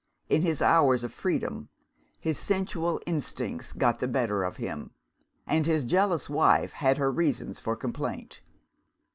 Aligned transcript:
In 0.29 0.41
his 0.41 0.63
hours 0.63 1.03
of 1.03 1.13
freedom, 1.13 1.69
his 2.19 2.39
sensual 2.39 2.99
instincts 3.05 3.71
got 3.71 3.99
the 3.99 4.07
better 4.07 4.43
of 4.43 4.57
him; 4.57 4.89
and 5.45 5.67
his 5.67 5.85
jealous 5.85 6.27
wife 6.27 6.73
had 6.73 6.97
her 6.97 7.11
reasons 7.11 7.59
for 7.59 7.75
complaint. 7.75 8.41